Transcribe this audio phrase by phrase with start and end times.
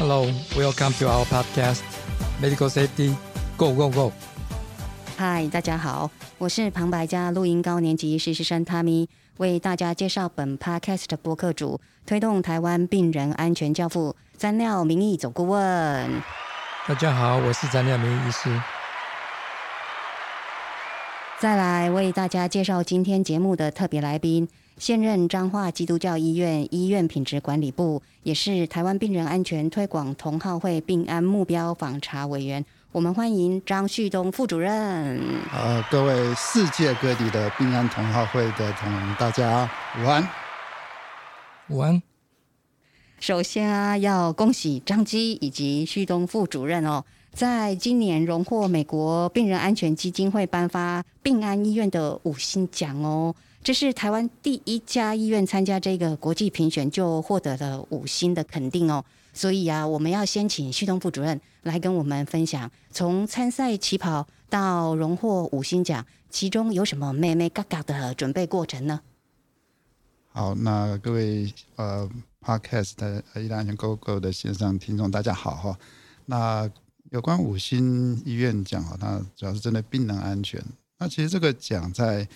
[0.00, 0.24] Hello,
[0.56, 1.82] welcome to our podcast,
[2.40, 3.14] Medical Safety.
[3.58, 4.10] Go, go, go.
[5.18, 16.22] 嗨，大家好，我是旁白家录音高年级实习生 Tammy，为大家介绍本 podcast 的播客主，推动台湾病人安全教父，詹廖名义总顾问。
[16.88, 18.58] 大家好，我是詹廖明医师。
[21.38, 32.64] 再来为大家介绍今天节目的特别来宾，现任彰化基督教医院医院品质管理部，也是台湾病人安全推广同好会病安目标访查委员。
[32.92, 35.20] 我们欢迎张旭东副主任。
[35.52, 40.28] 呃，各位世界各地的病安同好会的同仁，大家午安。
[41.68, 42.02] 午安。
[43.20, 53.34] 首先啊，要恭喜张基以及旭东副主任哦，在今年荣获美国病人安全基金会颁发病安医院的五星奖哦。
[53.62, 59.04] 这是台湾第一家医院参加这个国际评选就获得了五星的肯定哦。
[59.32, 69.00] 所以啊，我们要先请旭东副主任来跟我们分享，从参赛起跑到荣获五星奖，其中有什么妹妹嘎嘎的准备过程呢？
[70.32, 72.08] 好，那各位呃
[72.40, 75.78] ，Podcast 的医疗安全 Go Go 的线上听众，大家好哈。
[76.26, 76.68] 那
[77.10, 80.60] 有关五星医院奖哈，它主要是针对病人安全。
[80.98, 82.26] 那其实这个奖在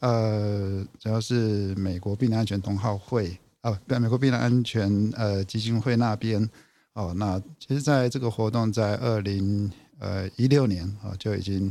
[0.00, 3.38] 呃，主要是美国病人安全同好会。
[3.62, 6.48] 啊，在美国病人安全呃基金会那边
[6.94, 11.70] 哦，那其实在这个活动在二零呃一六年啊就已经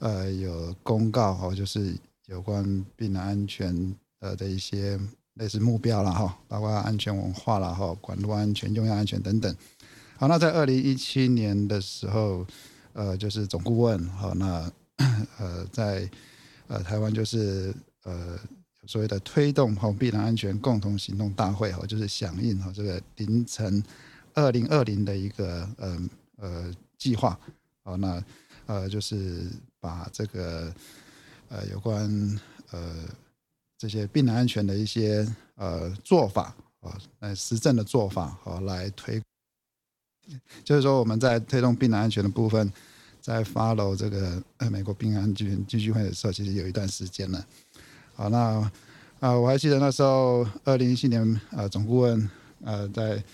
[0.00, 1.96] 呃有公告哈，就是
[2.26, 2.64] 有关
[2.96, 4.98] 病人安全呃的一些
[5.34, 9.54] 类似目标了哈，包括安全文化了哈，管路安全、用药安全等等。
[10.16, 12.44] 好，那在二零一七年的时候，
[12.94, 14.68] 呃，就是总顾问哈，那
[15.38, 16.10] 呃在
[16.68, 17.74] 呃台湾就是
[18.04, 18.38] 呃。
[18.84, 23.80] 所谓的推动哈病人安全共同行动大会哈，就是响应哈这个凌晨
[24.34, 26.02] 二零二零的一个呃
[26.38, 27.38] 呃计划
[27.84, 28.20] 哦，那
[28.66, 29.46] 呃就是
[29.78, 30.74] 把这个
[31.48, 32.10] 呃有关
[32.72, 33.04] 呃
[33.78, 39.22] 这些病人安全的一些呃做法啊，呃实证的做法好来推，
[40.64, 42.68] 就是说我们在推动病人安全的部分，
[43.22, 47.46] 在 follow 这个呃美国病人安全基金会的时候，其实有一段时间了。
[48.14, 48.70] 好，那
[49.20, 52.28] 啊，我还记得那时候，二零一七年，呃，总顾问，
[52.64, 53.24] 呃，在，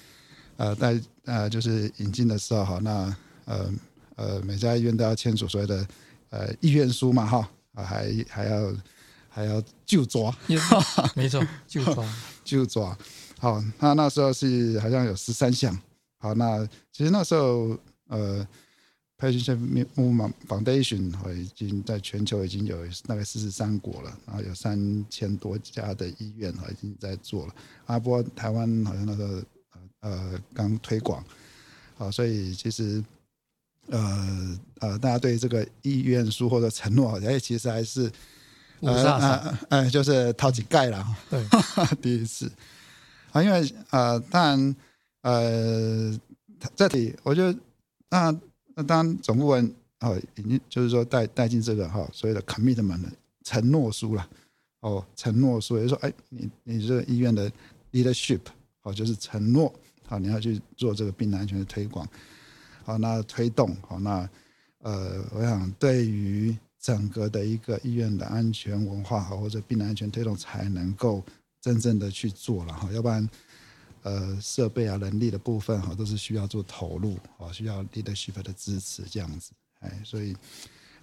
[0.58, 3.16] 呃，在，呃，就是引进的时候，好，那，
[3.46, 3.72] 呃，
[4.16, 5.88] 呃，每家医院都要签署所谓的，
[6.28, 8.74] 呃，意愿书嘛，哈，啊，还还要
[9.30, 10.30] 还要就抓，
[11.16, 12.98] 没错，就抓， 就抓，
[13.40, 15.74] 好，那那时候是好像有十三项，
[16.18, 16.62] 好，那
[16.92, 17.74] 其实那时候，
[18.08, 18.46] 呃。
[19.18, 27.54] Patient Movement Foundation 已经在全球已经有大概四十三国了，然后有三千多家的医院已经在做了。
[27.86, 29.44] 阿波台湾好像那个
[30.02, 31.24] 呃刚推广，
[31.96, 33.02] 好，所以其实
[33.88, 38.08] 呃呃大家对这个意愿书或者承诺，哎，其实还是
[38.82, 41.04] 呃呃就是掏井盖了。
[41.28, 41.44] 对，
[42.00, 42.48] 第一次
[43.32, 44.76] 啊，因为呃当然
[45.22, 46.20] 呃
[46.76, 47.58] 这里我觉得
[48.10, 48.32] 那。
[48.78, 53.08] 那当然，总顾问哦，已经就是说带带进这个哈所谓的 commitment 的
[53.42, 54.30] 承诺书了
[54.78, 57.50] 哦，承诺书也就是说，哎，你你这个医院的
[57.90, 58.38] leadership
[58.80, 59.74] 好，就是承诺
[60.06, 62.08] 好，你要去做这个病人安全的推广，
[62.84, 64.30] 好，那推动好，那
[64.82, 71.20] 呃，我想对于整个的一个医院的安全文化好，或者病人安全推动才能够
[71.60, 73.28] 真正的去做了哈，要不然。
[74.08, 80.34] 呃，设备啊，能力的部分哈，都是需要做投入啊，需要 leadership 的支持这样子，哎，所以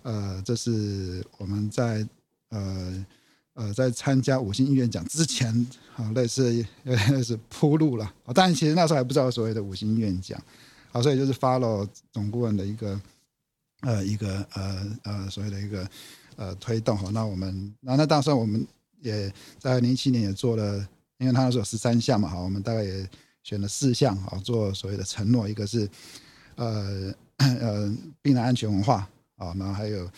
[0.01, 2.07] 呃，这是我们在
[2.49, 3.05] 呃
[3.53, 5.53] 呃在参加五星医院奖之前
[5.95, 10.41] 啊，类似 类似铺路了啊，但其实那时候还不知道所谓的五星医院奖，
[10.91, 12.99] 好，所以就是 follow 总顾问的一个
[13.81, 15.87] 呃一个呃呃所谓的一个
[16.37, 18.65] 呃推动哈，那我们那那当时我们
[19.01, 20.87] 也在零七年也做了。
[21.17, 23.09] 因为他说有十三项嘛，哈，我们大概也
[23.41, 25.89] 选了四项，啊，做所谓的承诺，一个是
[26.55, 29.07] 呃 呃病人安全文化，
[29.37, 30.11] 啊，然后还有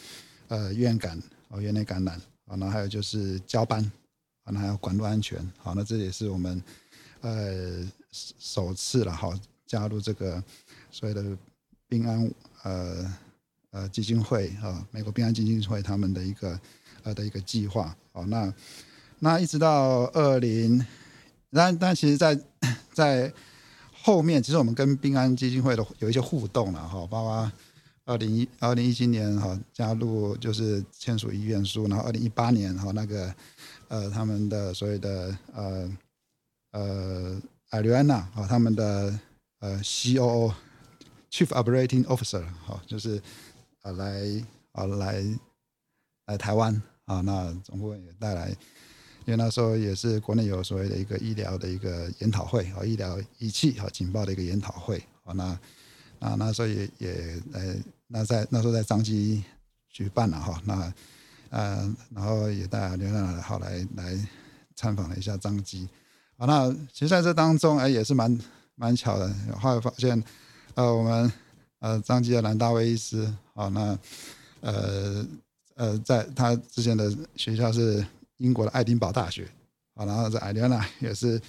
[0.47, 2.15] 呃医院感，哦院内感染，
[2.45, 3.79] 啊，然后还有就是交班，
[4.43, 6.63] 啊，那还有管路安全，好，那这也是我们
[7.21, 10.43] 呃首次了，哈，加入这个
[10.89, 11.37] 所谓的
[11.87, 12.31] 病安
[12.63, 13.15] 呃
[13.69, 16.59] 呃基金会，啊，美国病安基金会他们的一个
[17.03, 18.51] 呃的一个计划，好，那。
[19.19, 20.85] 那一直到二零，
[21.51, 22.39] 但但其实，在
[22.93, 23.33] 在
[24.03, 27.51] 后面，其实我们跟平安基金会的有一些互动了哈，包括
[28.05, 33.33] 二零一二零一七年哈加入就是签署意愿书，然后二零一八年哈那个
[33.89, 35.97] 呃他们的所谓的呃
[36.71, 37.41] 呃
[37.71, 39.19] 艾瑞安娜啊他们的
[39.59, 40.53] 呃 COO
[41.29, 43.21] Chief Operating Officer 好，就是
[43.81, 44.21] 啊来
[44.71, 45.23] 啊来
[46.27, 48.55] 来台湾啊，那总顾问也带来，
[49.27, 55.59] 因为那时候也是国内有所谓的一个医疗的一个研讨会啊，医疗仪器和警报的一个研讨会啊，那
[56.19, 57.75] 那那时候也也呃
[58.07, 59.43] 那在那时候在张基
[59.89, 60.93] 举办了哈，那
[61.49, 64.17] 呃然后也带刘亮好来来
[64.77, 65.89] 参访了一下张基。
[66.37, 68.39] 啊，那其实在这当中，哎，也是蛮
[68.75, 69.27] 蛮巧的。
[69.59, 70.23] 后来发现，
[70.75, 71.29] 呃，我们
[71.79, 73.99] 呃张基的兰大卫医师，啊，那
[74.61, 75.25] 呃
[75.75, 78.05] 呃，在他之前的学校是
[78.37, 79.47] 英国的爱丁堡大学，
[79.93, 81.41] 啊，然后在艾莲娜也是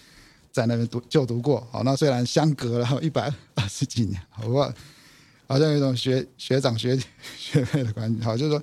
[0.50, 1.66] 在那边读就读过。
[1.70, 4.72] 好，那虽然相隔了一百二十几年，不过
[5.46, 6.98] 好像有一种学学长学
[7.36, 8.20] 学妹的关系。
[8.22, 8.62] 好，就是说，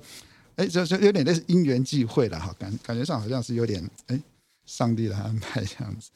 [0.56, 4.20] 哎，就就有点类似因缘际会了，哈，感感觉上好像是有点哎。
[4.66, 6.10] 上帝的安排这样子，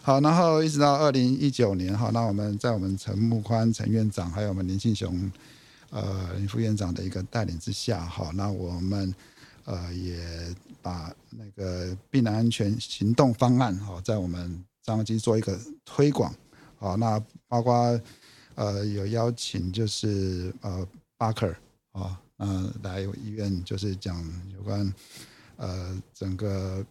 [0.00, 5.30] 好，然后一直到二零一九年哈，那我们在我们陈木宽陈院长还有我们林庆雄
[5.90, 9.14] 呃林副院长的一个带领之下哈，那我们
[9.66, 10.18] 呃也
[10.80, 16.34] 把那个病人安全行动方案哈，在我们张基做一个推广，
[16.78, 18.00] 好，那包括
[18.54, 21.54] 呃有邀请就是呃巴克
[21.92, 24.16] 啊，嗯来医院就是讲
[24.54, 24.90] 有关
[25.56, 26.82] 呃整个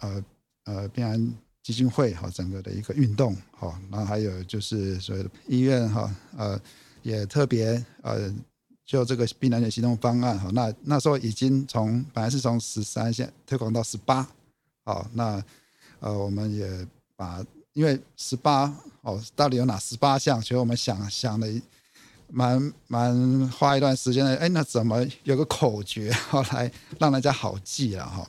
[0.00, 0.24] 呃。
[0.64, 1.34] 呃，病安
[1.64, 6.60] 基金会哈，整个的一个运动哈，然后还有就是所谓的医院哈，呃，
[7.02, 8.32] 也特别呃，
[8.92, 14.28] 就这个避难的行动方案哈，那那时候已经从本来是从十三线推广到十八，
[14.84, 15.42] 好，那
[16.00, 16.86] 呃，我们也
[17.16, 17.42] 把
[17.72, 20.38] 因为十八哦，到底有哪十八项？
[20.42, 21.50] 其实我们想想的
[22.28, 28.28] 蛮蛮花一段时间的，哎，那怎么有个口诀后来让大家好记了哈？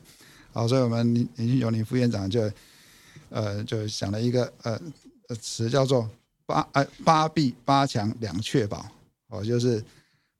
[0.53, 2.49] 好，所以我们林林永林副院长就，
[3.27, 4.79] 呃，就想了一个呃
[5.41, 6.09] 词叫做
[6.45, 8.85] 八呃八避八强两确保，
[9.27, 9.83] 哦，就是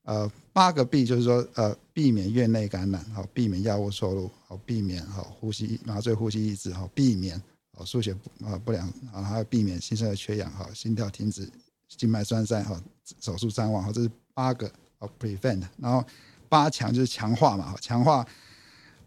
[0.04, 7.42] 呃八个避，就是说呃避免院内感染，好避免药物错入，好避免好呼吸麻醉呼吸抑制，好避免
[7.78, 11.50] 好输血啊不良，啊还有避免新生儿缺氧，好心跳停止，
[11.88, 12.80] 静脉栓塞，好
[13.20, 16.06] 手术伤亡，好这是八个好 prevent，然后
[16.48, 18.26] 八强就是强化嘛，好强化。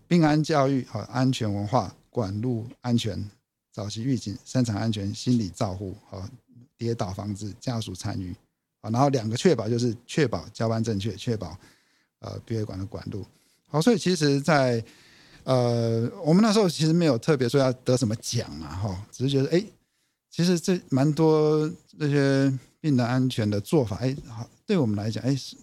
[0.09, 3.29] 病安教育和安全文化、管路安全、
[3.73, 6.23] 早期预警、生产安全、心理照护和
[6.79, 8.33] 跌倒防治、家属参与
[8.91, 11.57] 然后两个确保就是确保交班正确，确保
[12.21, 13.25] 呃鼻胃管的管路
[13.69, 14.83] 好，所以其实，在
[15.45, 19.65] 呃我们那时候其实没有特别说要得什么奖啊，哈，只是觉得哎，
[20.31, 25.57] 其实这蛮多这些病人安全的做法，哎，好，对我们来讲，哎，是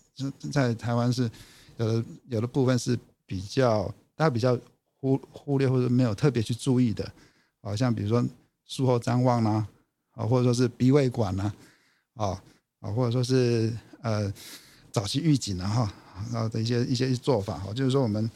[0.52, 1.30] 在台湾是
[1.78, 3.94] 有的有的部分是比较。
[4.16, 4.56] 大家比较
[5.02, 7.12] 忽忽略或者没有特别去注意的，
[7.64, 8.24] 好像比如说
[8.64, 9.68] 术后张望啦，
[10.12, 11.52] 啊，或者说是鼻胃管呐，
[12.14, 12.44] 啊，
[12.84, 14.32] 啊或者说是呃
[14.92, 15.94] 早期预警啊哈，
[16.32, 18.30] 然后的一些一些做法哈，就是说我们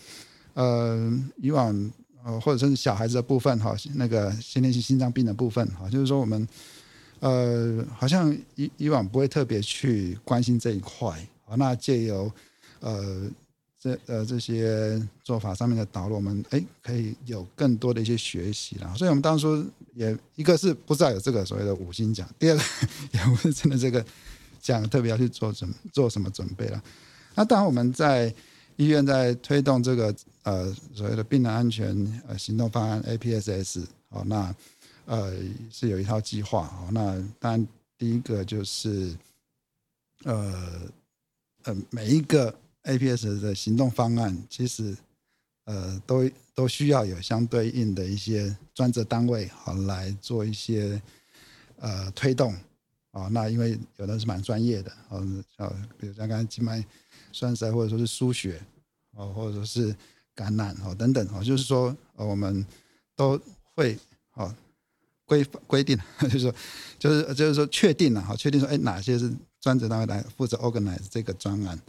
[0.53, 1.91] 呃以往
[2.23, 6.47] 呃或者说是小孩子的部分哈，那个先天性心脏病的部分哈，就是说我们
[7.19, 11.09] 呃好像以以往不会特别去关心这一块，
[11.45, 12.31] 啊，那借由
[12.79, 13.29] 呃。
[13.79, 18.91] 这呃这些做法上面的导入，我们哎可以有更多的一些学习啦。
[18.97, 19.63] 所以我们当初
[19.93, 22.63] 也一个是不知道有这个所谓的五星奖，第二个
[23.13, 24.03] 也不是真的这个
[24.67, 26.83] 这样特别要去做准做什么准备了。
[27.35, 28.33] 那当然我们在
[28.75, 34.53] 医院在推动这个呃所谓的病人安全呃行动方案 APSS 哦，那
[35.05, 35.33] 呃
[35.71, 36.89] 是有一套计划哦。
[36.91, 39.15] 那当然第一个就是
[40.25, 40.81] 呃
[41.63, 42.53] 呃每一个。
[42.87, 44.95] APS 的行动方案其实，
[45.65, 51.01] 呃，都都需要有相对应的一些专责单位好来做一些
[51.79, 52.55] 呃推动
[53.17, 53.27] 啊。
[53.31, 55.69] 那因为有的是蛮专业的，嗯，像
[55.99, 56.83] 比如像刚才静脉
[57.31, 58.61] 栓塞或者说是输血
[59.15, 59.95] 哦，或者说是
[60.35, 62.65] 感染哦等等哦，就是说呃我们
[63.15, 63.39] 都
[63.75, 63.97] 会
[64.35, 64.53] 哦
[65.25, 66.55] 规规定， 就是说
[66.99, 71.79] 就是就是说确定了哈，确定说哎哪些是专职单位来负责 organize 这个专案。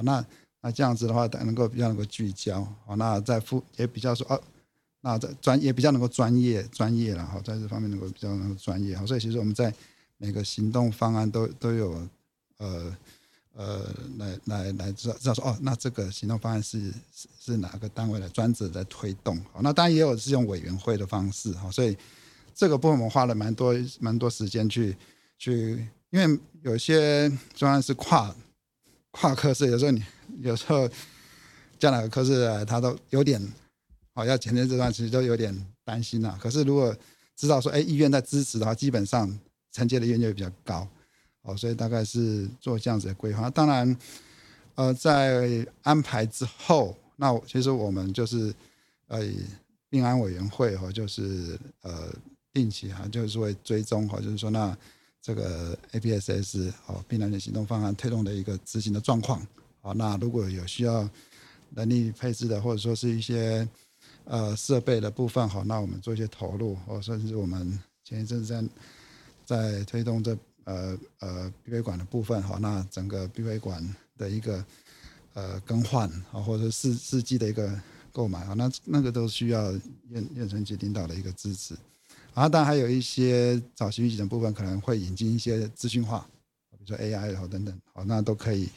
[0.00, 0.24] 那
[0.60, 4.40] 那这样子的话，能够比较能够聚焦，好，那在负也比较说哦，
[5.00, 9.72] 那在专也比较能够专业专业了，哈，在这方面能够比较能够专业，好，所以其实我们在
[10.18, 12.06] 每个行动方案都都有
[12.58, 12.96] 呃
[13.54, 21.96] 呃来来来知道知道说哦，那这个行动方案是是是哪个单位来专职在推动，那当然也有是用委员会的方式，哈，所以
[22.54, 24.94] 这个部分我们花了蛮多蛮多时间去
[25.38, 28.34] 去，因为有些专案是跨。
[29.10, 30.04] 跨科室有时候你
[30.42, 30.88] 有时候
[31.78, 33.40] 叫哪个科室，他都有点
[34.14, 36.38] 好要前面这段其实都有点担心呐。
[36.40, 36.94] 可是如果
[37.34, 39.26] 知道说，哎，医院在支持的话，基本上
[39.78, 40.86] 承接的医院就比较高。
[41.42, 43.48] 哦，所以大概是做这样子的规划。
[43.48, 43.96] 当然，
[44.74, 48.52] 呃，在安排之后，那其实我们就是
[49.06, 49.24] 呃，
[49.88, 52.12] 病安委员会哈，就是呃，
[52.52, 54.76] 定期哈，就是会追踪哈，就是说那
[55.22, 59.40] 这个 APSS 哦，病安的行动方案推动的一个执行的状况。
[59.80, 61.08] 好，那如果有需要
[61.70, 63.66] 能力配置的，或者说是一些
[64.24, 68.62] 呃设备的部分，好，那我们做一些投入，或甚至我们前一阵子在
[69.48, 73.82] 在推动这呃呃闭会馆的部分，好，那整个闭会馆
[74.18, 74.62] 的一个
[75.32, 77.80] 呃更换啊，或者四四季的一个
[78.12, 79.72] 购买啊，那那个都需要
[80.10, 81.74] 院院层级领导的一个支持。
[82.34, 86.28] 啊，当然还有一些早期预警的部分，可能会引进一些资讯化，
[86.70, 88.68] 比如说 AI 好等等，好，那都可以。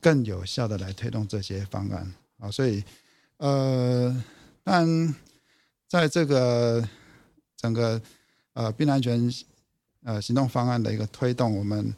[0.00, 2.84] 更有效的来推动这些方案啊，所以
[3.38, 4.22] 呃，
[4.62, 5.14] 但
[5.88, 6.86] 在这个
[7.56, 7.98] 整个
[8.52, 9.32] 呃病安全
[10.04, 11.92] 呃行动方案的一个推动，我们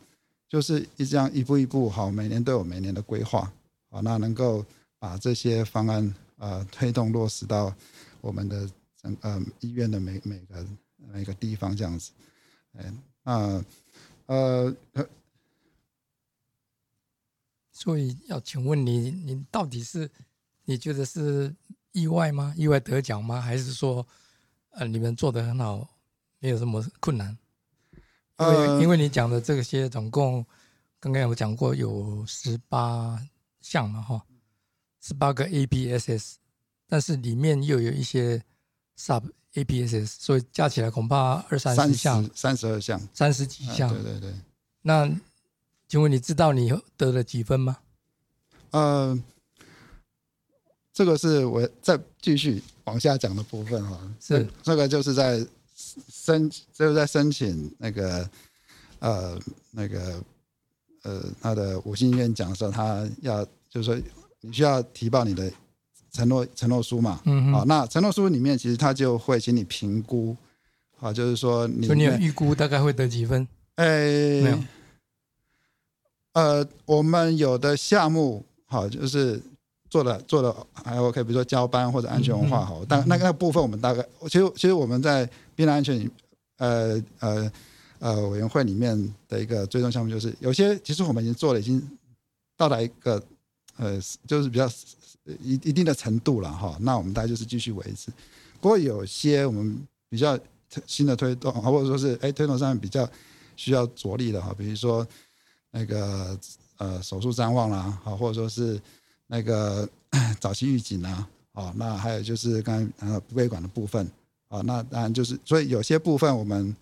[0.48, 3.52] 就是一这样一步一步好，每年都有每年的规划
[3.90, 4.64] 啊，那能够
[4.98, 7.74] 把这些方案呃推动落实到
[8.20, 8.66] 我们的
[9.00, 10.66] 整呃医院的每每个
[11.12, 12.12] 每个地方这样子，
[12.72, 13.64] 哎，那
[14.26, 14.76] 呃。
[17.78, 20.10] 所以要请问你，你到底是
[20.64, 21.54] 你觉得是
[21.92, 22.54] 意外吗？
[22.56, 23.38] 意外得奖吗？
[23.38, 24.04] 还是说，
[24.70, 25.86] 呃，你们做的很好，
[26.38, 27.36] 没有什么困难？
[28.36, 30.44] 呃，因为你讲的这些总共，
[30.98, 33.20] 刚刚有讲过有十八
[33.60, 34.22] 项嘛，哈，
[35.00, 36.34] 十八个 ABSS，
[36.88, 38.42] 但是里面又有一些
[38.98, 39.22] Sub
[39.54, 43.88] ABSS，所以加起来恐怕二三十项，三十二项，三十几项。
[43.92, 44.34] 对对对，
[44.82, 45.10] 那。
[45.88, 47.78] 请问你知道你得了几分吗？
[48.72, 49.16] 呃，
[50.92, 53.96] 这个是我再继续往下讲的部分哈。
[54.18, 58.28] 是这个就是在申，就是在申请那个
[58.98, 59.38] 呃
[59.70, 60.22] 那个
[61.02, 63.96] 呃他的五星医院讲的时候，他要就是说
[64.40, 65.52] 你需要提报你的
[66.10, 67.20] 承诺承诺书嘛。
[67.26, 67.52] 嗯。
[67.52, 70.34] 好，那承诺书里面其实他就会请你评估，
[70.96, 73.46] 好，就是说你你有预估大概会得几分？
[73.74, 73.86] 哎，
[74.42, 74.58] 没有。
[76.32, 79.42] 呃，我们有的项目好，就是
[79.88, 85.24] 做的做的还 OK，比如说交班或者安全文化好，但那个部分我们大概，其实其实我们在
[85.54, 86.10] 病人安全
[86.58, 87.52] 呃呃
[87.98, 91.82] 呃委员会里面的一个追踪项目，就是有些其实我们已经做了，已经
[92.56, 93.22] 到达一个
[93.76, 94.68] 呃就是比较
[95.40, 98.10] 一一定的程度了哈，那我们大概就是继续维持。
[98.60, 100.38] 不过有些我们比较
[100.86, 103.08] 新的推动，或者说是哎推动上面比较
[103.56, 105.06] 需要着力的哈，比如说。
[105.72, 106.38] 那个
[106.78, 108.80] 呃手术张望啦，好，或者说是
[109.26, 109.88] 那个
[110.40, 114.06] 早期预警啊，哦，那还有就是刚才呃微管的部分，
[114.48, 116.74] 啊，那当然就是所以有些部分我们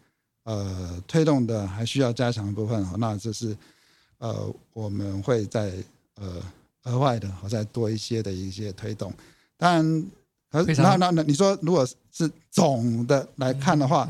[0.44, 3.56] 呃推动的还需要加强的部分，哦，那这是
[4.18, 5.72] 呃我们会在
[6.16, 6.42] 呃
[6.84, 9.12] 额外的好再多一些的一些推动，
[9.56, 10.06] 当然，
[10.50, 14.08] 那那那你说如果是总的来看的话，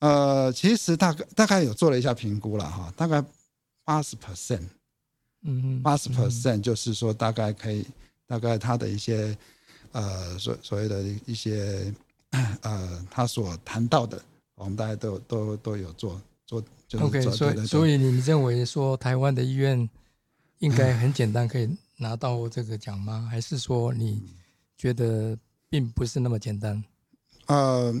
[0.00, 3.24] 呃，其实大概大概有做了一下评估了哈，大概。
[3.82, 4.68] 八十 percent，
[5.42, 7.86] 嗯，八十 percent 就是说大概可以，
[8.26, 9.36] 大概他的一些
[9.92, 11.92] 呃所所谓的一些
[12.62, 14.22] 呃他所谈到的，
[14.54, 16.62] 我们大家都都都有做做。
[16.86, 19.88] 就 OK，所以所以你认为说台湾的医院
[20.58, 23.28] 应该很简单可以拿到这个奖吗？
[23.30, 24.22] 还是说你
[24.76, 26.82] 觉得并不是那么简单？
[27.46, 27.94] 呃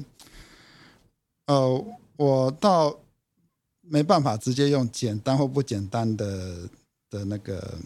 [1.46, 1.84] 呃，
[2.16, 2.98] 我倒。
[3.92, 6.60] 没办法直接用简单或不简单的
[7.10, 7.76] 的那个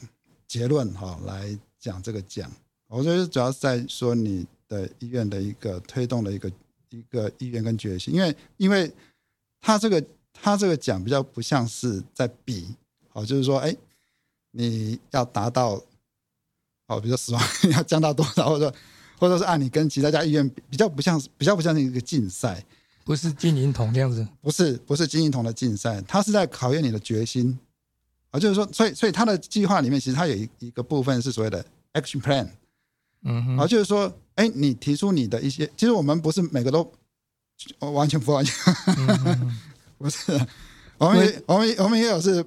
[0.47, 2.51] 结论哈来讲这个奖，
[2.89, 6.53] 我觉得主要是在说你的医院的一个推动的一个
[6.91, 8.93] 一个意愿跟决心，因为因为
[9.61, 12.75] 他这个他这个奖比较不像是在比，
[13.09, 13.75] 好就是说哎
[14.53, 15.83] 你要达到
[16.87, 18.73] 哦比如说死亡 要降到多少，或者
[19.19, 22.65] 或者是按你跟其他家医院比较不像比较不像是一个竞赛。
[23.05, 27.59] 不是金银铜这样子，不是不是金银铜的竞赛，它是在考验你的决心
[28.35, 32.49] 啊，就是说，所以所以他的计划里面其实他有一一个部分是所谓的 action plan，
[33.23, 36.93] 嗯，啊，就是说，哎，你提出你的一些，其实我们不是每个都
[37.79, 38.53] 完全不完全，
[39.97, 40.33] 不是，
[40.99, 42.45] 我们也我们我们也有是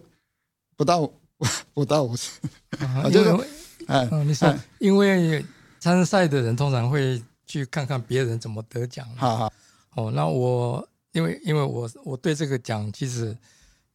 [0.75, 1.09] 不到
[1.73, 2.31] 不到五十，
[2.79, 3.47] 啊就是，
[3.87, 5.45] 哎，你说，因为
[5.79, 9.53] 参赛的人通常会去看看别人怎么得奖，好好。
[9.95, 13.33] 哦，那我因为因为我我对这个奖其实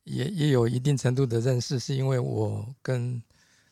[0.05, 3.23] 也也有一定程度的认识，是因为我跟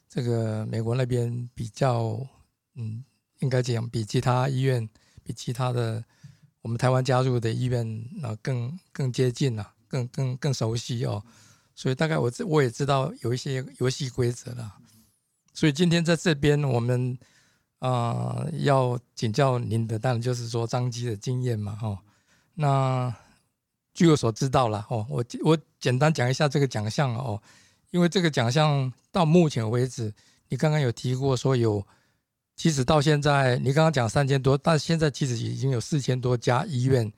[0.08, 2.26] 这个美国那边比较，
[2.74, 3.04] 嗯，
[3.40, 4.88] 应该讲比其他医院，
[5.22, 6.04] 比其他的
[6.62, 11.22] 我们台湾加入的医院啊更更接近了，更更更熟悉哦，
[11.74, 14.76] 所以大概我知我也知道有一些游戏规则了。
[15.52, 17.18] 所以今天在这边我们
[17.80, 21.98] 啊要请教您的，当然就是说张机的经验嘛，哈。
[22.54, 23.14] 那
[23.92, 27.42] 据我所知道了，哦，我我简单讲一下这个奖项哦，
[27.90, 30.14] 因为这个奖项到目前为止，
[30.48, 31.84] 你刚刚有提过说有，
[32.54, 37.12] 其实到现在你刚刚讲三千多，但现在其实已经有四千多家医院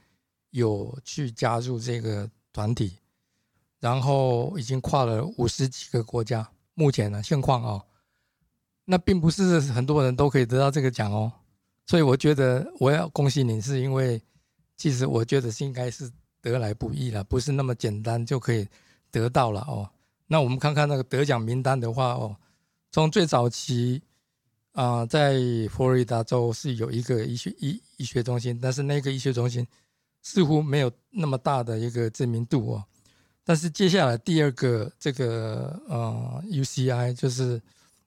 [0.51, 2.99] 有去加入这个团体，
[3.79, 6.51] 然后已经跨了五十几个国家。
[6.75, 7.85] 目前呢现况哦，
[8.87, 11.31] 那并不是很多人都可以得到这个奖哦，
[11.87, 14.21] 所以我觉得我要恭喜你，是因为
[14.79, 16.11] 其实我觉得是应该是。
[16.43, 18.69] 得来不易了，不是那么简单就可以
[19.13, 19.89] 得到了哦。
[20.27, 22.37] 那我们看看那个得奖名单的话哦，
[22.91, 24.03] 从最早期
[24.73, 25.39] 啊，在
[25.71, 29.65] 佛罗里达州是有一个医学医医学中心，但是那个医学中心
[30.21, 32.85] 似乎没有那么大的一个知名度哦。
[33.45, 37.63] 但是接下来第二个这个呃 UCI 就是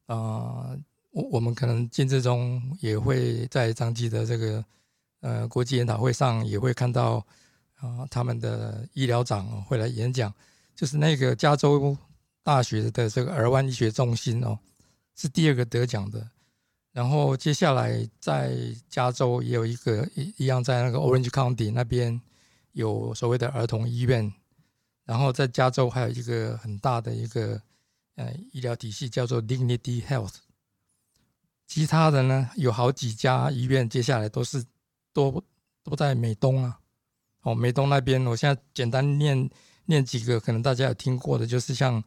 [0.07, 0.75] 啊，
[1.11, 4.65] 我我们可能金志中也会在张记的这个
[5.21, 7.25] 呃国际研讨会上也会看到。
[7.85, 10.33] 啊，他们的医疗长会来演讲，
[10.75, 11.95] 就是那个加州
[12.43, 14.57] 大学的这个尔湾医学中心哦，
[15.15, 16.29] 是第二个得奖的。
[16.91, 18.55] 然后接下来在
[18.89, 22.21] 加州也有一个一一样，在那个 Orange County 那边
[22.71, 24.33] 有所谓的儿童医院。
[25.03, 27.61] 然后在加州还有一个很大的一个
[28.15, 30.35] 呃医疗体系叫做 Dignity Health。
[31.67, 34.63] 其他的呢有好几家医院，接下来都是
[35.11, 35.43] 都
[35.83, 36.79] 都在美东啊。
[37.45, 39.47] 哦，梅东那边，我现在简单念
[39.85, 42.03] 念几个，可能大家有听过的，就是像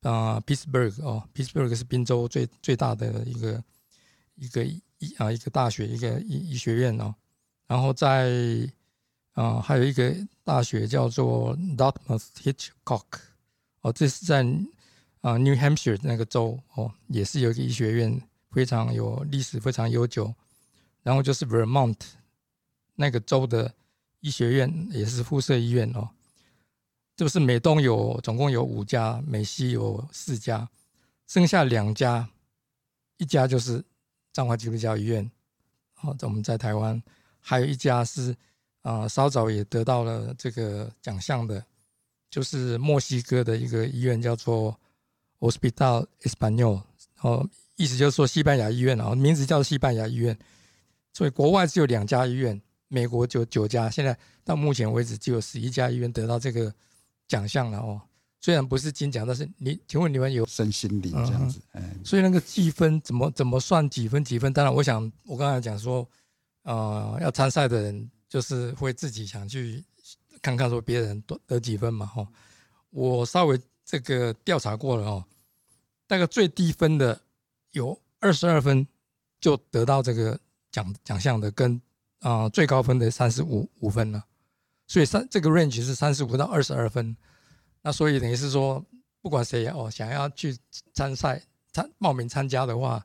[0.00, 3.62] 啊，Pittsburgh 哦，Pittsburgh 是宾州最最大的一个
[4.36, 4.82] 一个医
[5.18, 7.14] 啊一个大学，一个医医学院哦。
[7.66, 8.32] 然后在
[9.32, 13.04] 啊，还有一个大学叫做 Dartmouth Hitchcock
[13.82, 14.38] 哦，这是在
[15.20, 18.18] 啊 New Hampshire 那个州哦，也是有一个医学院，
[18.50, 20.34] 非常有历史，非常悠久。
[21.02, 21.98] 然后就是 Vermont
[22.94, 23.74] 那个州的。
[24.20, 26.08] 医学院也是附设医院哦，
[27.16, 30.68] 就是美东有总共有五家，美西有四家，
[31.26, 32.28] 剩下两家，
[33.16, 33.82] 一家就是
[34.32, 35.30] 彰化基督教医院，
[35.94, 37.02] 好，我们在台湾，
[37.40, 38.36] 还有一家是
[38.82, 41.64] 啊，稍早也得到了这个奖项的，
[42.28, 44.78] 就是墨西哥的一个医院，叫做
[45.38, 46.82] Hospital Espanol，
[47.22, 50.38] 哦，意思就是说西班牙医院啊，名字叫西班牙医院，
[51.14, 52.60] 所以国外只有两家医院。
[52.92, 56.74] 美国就九家，现在到目前为止就有十一家医院得到这个
[57.28, 58.02] 奖项了哦。
[58.40, 61.60] 虽然不是金奖，但是你请问你们有身心理这样子？
[61.70, 64.52] 哎，所以那个积分怎么怎么算几分几分？
[64.52, 66.04] 当然，我想我刚才讲说，
[66.62, 69.84] 呃，要参赛的人就是会自己想去
[70.42, 72.26] 看看说别人得得几分嘛哈。
[72.90, 75.24] 我稍微这个调查过了哦，
[76.08, 77.20] 大概最低分的
[77.70, 78.84] 有二十二分
[79.40, 80.36] 就得到这个
[80.72, 81.80] 奖奖项的跟。
[82.20, 84.24] 啊，最高分的三十五五分了，
[84.86, 87.16] 所以三这个 range 是三十五到二十二分，
[87.82, 88.84] 那所以等于是说，
[89.22, 90.56] 不管谁哦想要去
[90.92, 93.04] 参赛参报名参加的话，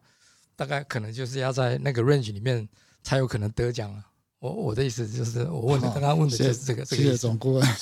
[0.56, 2.68] 大概可能就是要在那个 range 里面
[3.04, 4.06] 才有可能得奖了。
[4.40, 7.66] 我我的意思就是，我问的刚刚问的就是这个这个谢谢总顾问，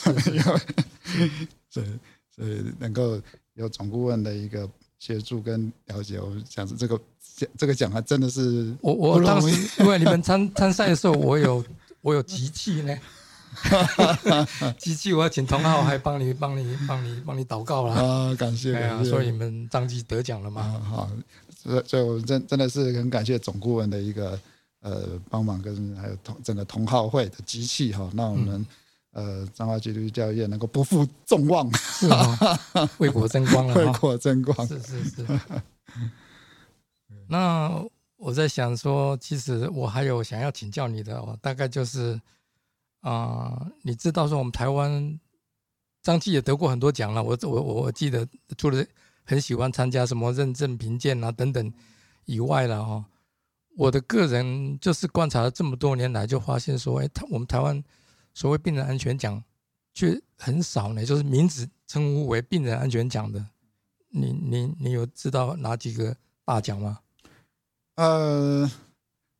[1.69, 3.21] 所以所以能够
[3.55, 4.69] 有总顾问的一个
[5.03, 6.99] 协助跟了解，我想是这个。
[7.57, 11.65] 这个奖还真的是我我当时因为你们参参赛的时候，我有
[12.01, 12.95] 我有集气呢，
[14.77, 21.09] 集气我要请同号还帮你帮你帮你帮你祷告了啊，感谢，哎所以你们张继得奖了嘛，好，
[21.63, 24.39] 所以所以我真真的是很感谢总顾问的一个
[24.81, 28.63] 呃帮忙跟还有同整个同好会的机器哈，那我们
[29.13, 32.59] 呃彰化基督教业能够不负众望，是啊，
[32.99, 35.25] 为国争光了，为国争光，是是是。
[37.27, 37.83] 那
[38.17, 42.19] 我在想说，其实我还有想要请教你的哦，大概就是
[43.01, 45.19] 啊，你知道说我们台湾
[46.01, 48.85] 张继也得过很多奖了，我我我记得除了
[49.25, 51.71] 很喜欢参加什么认证评鉴啊等等
[52.25, 53.05] 以外了哈，
[53.77, 57.83] 我的个人就是观察了这么多年来，就发现说，哎，他我们台湾
[58.33, 59.43] 所谓病人安全奖
[59.93, 63.45] 却很少呢，就是名字称呼为病人安全奖的，
[64.09, 66.99] 你你你有知道哪几个大奖吗？
[67.95, 68.69] 呃，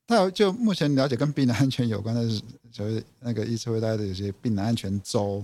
[0.07, 5.43] 那就目前了解跟病人安全有关的是，所谓那个医师会带的有些病人安全周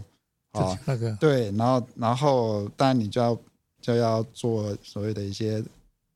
[0.51, 3.37] 啊，那个对，然后然后当然你就要
[3.81, 5.63] 就要做所谓的一些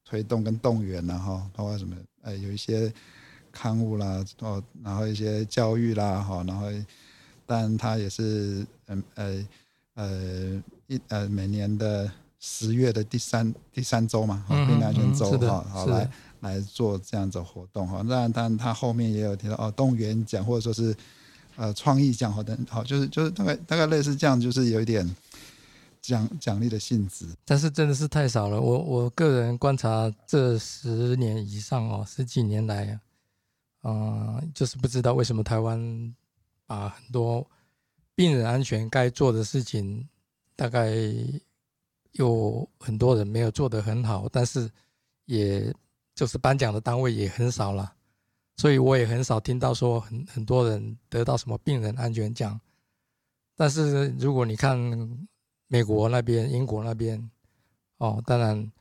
[0.05, 2.93] 推动跟动员然后包括什么呃有一些
[3.51, 6.67] 刊物啦哦，然后一些教育啦哈，然后
[7.45, 9.47] 但他也是嗯呃
[9.95, 18.01] 呃一呃每年的十月的第三第三周嘛，哈嗯病人安全周嗯是的哈，好是来来做这样子活动哈。
[18.05, 20.95] 那当然他后面也有提到哦，动员奖或者说是
[21.55, 25.09] 呃创意奖好等好，就是就是大概大概类似这样，就是有一点
[26.01, 27.25] 奖奖励的性质。
[27.45, 28.59] 但是真的是太少了。
[28.59, 32.99] 我我个人观察这十年以上哦，十几年来，
[33.83, 35.79] 嗯、就是不知道为什么台湾
[36.73, 37.47] 把很多
[38.15, 40.09] 病人安全该做的事情，
[40.55, 40.91] 大概
[42.13, 44.67] 有很多人没有做得很好，但是
[45.25, 45.71] 也
[46.15, 47.93] 就是颁奖的单位也很少了，
[48.57, 52.59] 所以我也很少听到说很很多人得到什么病人安全奖。
[53.55, 54.75] 但是如果你看
[55.67, 57.29] 美国那边、英国那边，
[57.97, 58.71] 哦，当然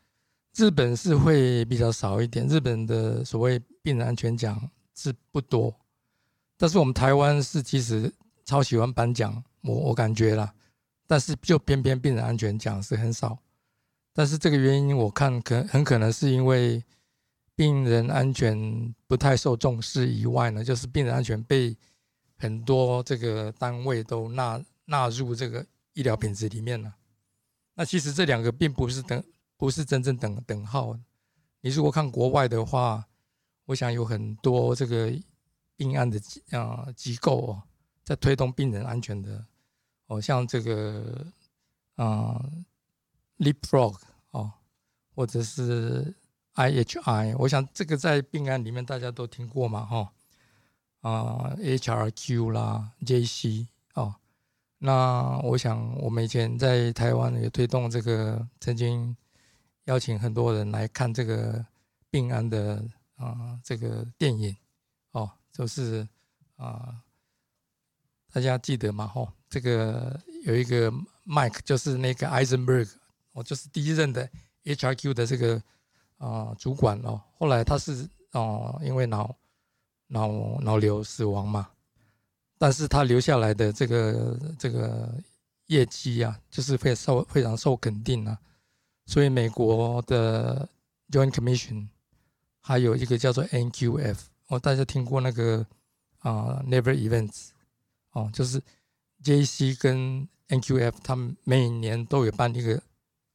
[0.56, 5.74] 日本是会比较少一点，日本的所谓病人安全奖是不多，
[6.62, 8.08] 但是我们台湾是其实
[8.44, 10.54] 超喜欢颁奖，我我感觉啦，
[11.08, 13.36] 但是就偏偏病人安全奖是很少，
[14.12, 16.80] 但是这个原因我看可很可能是因为
[17.56, 21.76] 病人安全不太受重视以外呢，就是病人安全被
[22.38, 26.94] 很多这个单位都纳纳入这个医疗品质里面了。
[27.74, 29.20] 那其实这两个并不是等，
[29.56, 30.96] 不是真正等等号。
[31.60, 33.04] 你如果看国外的话，
[33.64, 35.12] 我想有很多这个
[35.76, 37.62] 病案的机啊、机构哦，
[38.04, 39.44] 在推动病人安全的
[40.06, 41.26] 哦，像这个
[41.96, 42.44] 啊、
[43.38, 43.96] Leapfrog
[44.30, 44.52] 哦，
[45.14, 46.14] 或者是
[46.54, 50.12] IHI，我想这个在病案里面大家都听过嘛，哈、
[51.00, 54.14] 啊、HRQ 啦，JC 哦，
[54.78, 59.16] 那我想我们以前在台湾也推动这个，曾经
[59.84, 61.64] 邀请很多人来看这个
[62.10, 62.84] 病案的
[63.16, 64.56] 啊、这个电影，
[65.52, 66.06] 就是
[66.56, 66.96] 啊、
[68.32, 69.06] 大家记得吗？
[69.06, 70.90] 吼、这个有一个
[71.26, 72.90] Mike，就是那个 Eisenberg，
[73.32, 74.28] 哦，就是第一任的
[74.64, 75.62] HRQ 的这个
[76.18, 79.36] 啊、主管哦，后来他是哦、因为脑
[80.06, 81.68] 脑脑瘤死亡嘛，
[82.58, 85.12] 但是他留下来的这个这个
[85.66, 88.38] 业绩啊，就是非受非常受肯定啊，
[89.04, 90.68] 所以美国的
[91.10, 91.88] Joint Commission
[92.60, 94.18] 还有一个叫做 NQF，
[94.52, 95.66] 哦，大家听过那个
[96.18, 97.48] 啊、Never Events
[98.10, 98.62] 哦，就是
[99.24, 102.82] JC 跟 NQF 他们每年都有办一个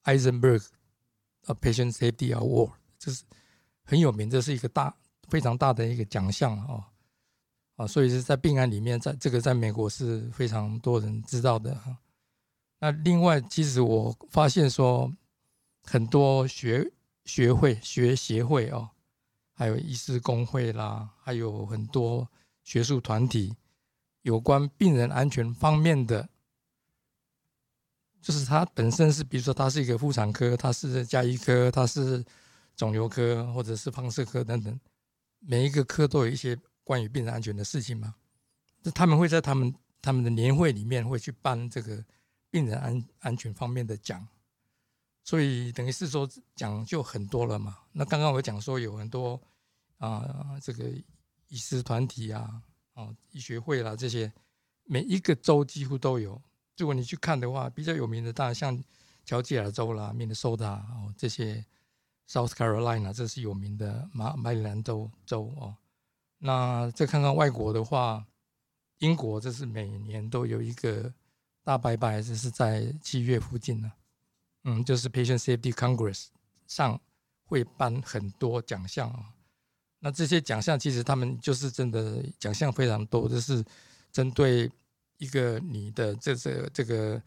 [0.04, 0.64] Eisenberg
[1.48, 3.24] 呃 Patient Safety Award，就是
[3.84, 4.96] 很有名，这是一个大
[5.28, 6.84] 非常大的一个奖项哦。
[7.78, 11.98] 啊，所以是在病案里面，在这个在美国是非常多人知道的哈。
[12.80, 15.12] 那另外，其实我发现说，
[15.84, 16.92] 很多学
[17.26, 18.92] 学会、学协会哦，
[19.58, 22.30] 还有医师工会啦，还有很多
[22.64, 23.56] 学术团体，
[24.22, 26.30] 有关病人安全方面的，
[28.22, 32.24] 就是它本身是，比如说它是一个妇产科，它是加医科，它是
[32.76, 34.80] 肿瘤科，或者是放射科等等，
[35.40, 38.14] 每一个科都有一些关于病人安全的事情嘛。
[38.84, 42.06] 那他们会在他们他们的年会里面会去办这个
[42.52, 44.28] 病人安安全方面的奖，
[45.28, 47.78] 所以等于是说讲就很多了嘛。
[47.92, 49.38] 那刚刚我讲说有很多
[49.98, 50.86] 啊、这个
[51.50, 52.62] 医师团体啊，
[52.94, 54.32] 哦医学会啦这些，
[54.86, 56.42] 每一个州几乎都有。
[56.78, 58.82] 如果你去看的话，比较有名的当然像
[59.26, 61.66] 乔治亚州啦、明尼苏达哦这些
[62.30, 65.76] ，South Carolina 这是有名的马马里兰州州哦。
[66.38, 68.26] 那再看看外国的话，
[69.00, 71.14] 英国这是每年都有一个
[71.66, 73.92] 大拜拜，这是在七月附近呢、
[74.70, 76.26] 嗯，就是 Patient Safety Congress
[76.68, 77.00] 上
[77.46, 79.34] 会颁很多奖项啊。
[80.00, 83.64] 那这些奖项其实他们就是真的奖项非常多，就是
[84.12, 84.70] 针对
[85.20, 87.22] 一个你的这这这个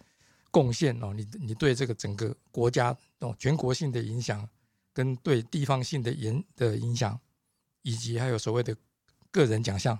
[0.50, 4.46] 贡献哦，你你对这个整个国家哦全国性的影响，
[4.92, 7.18] 跟对地方性的影的影响，
[7.81, 8.76] 以及还有所谓的
[9.31, 9.98] 个人奖项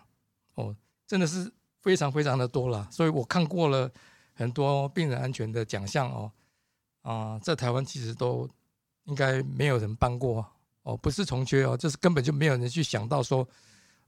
[0.57, 0.76] 哦，
[1.07, 1.50] 真的是
[1.81, 2.87] 非常非常的多了。
[2.92, 3.90] 所以我看过了
[4.35, 6.31] 很多病人安全的奖项哦，
[7.11, 8.49] 啊、在台湾其实都
[9.05, 10.46] 应该没有人搬过
[10.83, 13.46] 哦，不是重缺哦，就是根本就没有人去想到说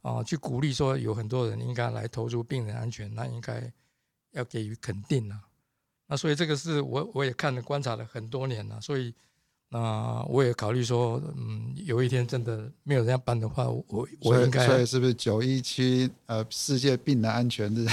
[0.02, 3.72] 啊、去鼓励说有很多人应该来投入病人安全，那应该
[4.32, 5.40] 要给予肯定啊。
[6.08, 9.14] 那所以这个是我我也看了观察了很多年了，所以
[9.68, 17.86] 那、我也考虑说，嗯，有一天真的没有人要办的话，我我应该所以是不是九一七呃世界病人安全日？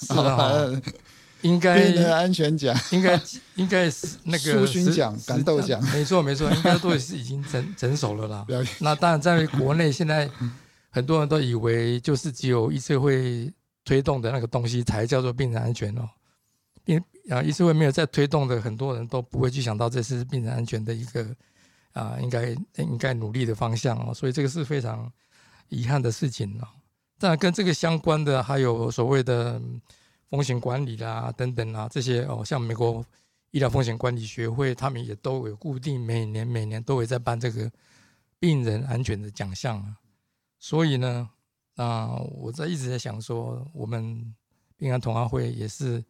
[0.00, 0.70] 是啊，
[1.44, 3.20] 应该安全奖，应该
[3.56, 8.46] 应该是那个 苏勋奖感动奖没错没错，应该都是已经成成熟了啦。
[8.80, 10.28] 那当然，在国内现在
[10.88, 13.52] 很多人都以为就是只有医社会
[13.84, 16.08] 推动的那个东西才叫做病人安全哦，
[16.82, 21.26] 病啊，医师会没有在推动的，很多人都不会去想到这是病人安全的一个
[21.92, 24.14] 啊，应该应该努力的方向哦。
[24.14, 25.12] 所以这个是非常
[25.68, 26.66] 遗憾的事情哦。
[27.18, 29.60] 当然，跟这个相关的还有所谓的
[30.34, 33.04] 风险管理啦等等啊，这些哦，像美国
[33.52, 37.70] 医疗风险管理学会，他们也都有固定每年每年都会在办这个
[38.40, 39.96] 病人安全的奖项啊。
[40.58, 41.30] 所以呢，
[41.76, 44.34] 啊，我在一直在想说，我们
[44.76, 46.04] 病安同行会也是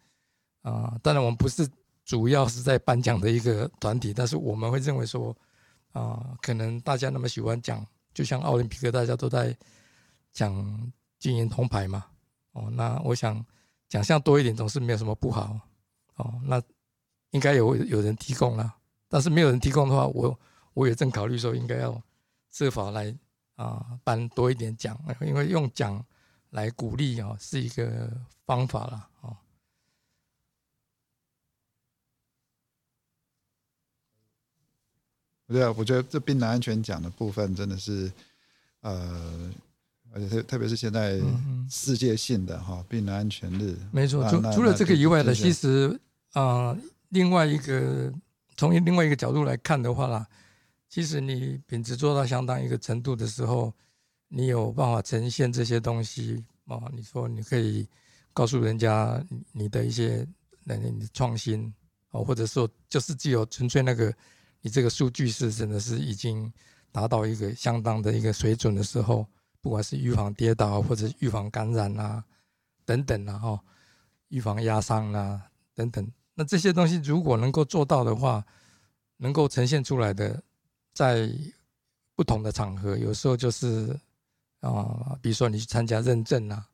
[0.62, 1.68] 啊，当然我们不是
[2.04, 5.36] 主要是在颁奖的一个团体，但是我们会认为说，
[5.92, 9.56] 啊，可能大家那么喜欢讲，就像奥林匹克，大家都在。
[10.34, 10.52] 讲
[11.20, 12.06] 金银铜牌嘛，
[12.54, 13.36] 哦，那我想
[13.88, 15.60] 奖项多一点总是没有什么不好，
[16.16, 16.60] 哦，那
[17.30, 18.74] 应该有有人提供了，
[19.08, 20.38] 但是没有人提供的话，我
[20.72, 22.02] 我也正考虑说应该要
[22.50, 23.16] 设法来
[23.54, 26.04] 啊颁多一点奖，因为用奖
[26.50, 28.10] 来鼓励啊是一个
[28.44, 29.36] 方法了，哦。
[35.46, 38.12] 对啊，我觉得这槟榔安全奖的部分真的是
[38.80, 39.52] 呃。
[40.14, 41.20] 而且特特别是现在
[41.68, 44.24] 世界性的哈病人安全日，没错。
[44.30, 45.98] 除除了这个以外的，其实
[46.34, 46.76] 啊，
[47.08, 48.12] 另外一个
[48.56, 50.24] 从另外一个角度来看的话啦，
[50.88, 53.74] 其实你品质做到相当一个程度的时候，
[54.28, 56.80] 你有办法呈现这些东西啊。
[56.92, 57.88] 你说你可以
[58.32, 60.24] 告诉人家你的一些
[60.62, 61.74] 那你的创新
[62.10, 64.14] 哦，或者说就是只有纯粹那个
[64.60, 66.52] 你这个数据是真的是已经
[66.92, 69.26] 达到一个相当的一个水准的时候。
[69.64, 72.22] 不管是预防跌倒，或者预防感染啊，
[72.84, 73.64] 等等啊，哈，
[74.28, 75.40] 预防压伤啊，
[75.74, 78.44] 等等，那这些东西如果能够做到的话，
[79.16, 80.42] 能够呈现出来的，
[80.92, 81.30] 在
[82.14, 83.98] 不同的场合，有时候就是
[84.60, 86.68] 啊，比如说你去参加认证啊，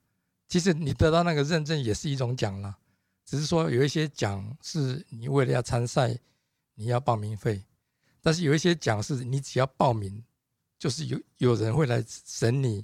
[0.48, 2.76] 其实你得到那个认证也是一种奖啦，
[3.24, 6.18] 只是说有一些奖是你为了要参赛，
[6.74, 7.62] 你要报名费，
[8.20, 10.24] 但是有一些奖是你只要报名。
[10.80, 12.82] 就是有有人会来审你，